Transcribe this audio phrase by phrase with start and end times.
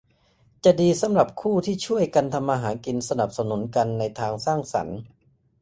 [0.63, 4.99] จะดีสำหรับคู่ที่ช่วยกันทำมาหากินสนับสนุนกันในทางสร้างสรรค์